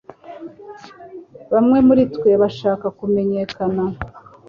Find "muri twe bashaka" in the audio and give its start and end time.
1.87-2.85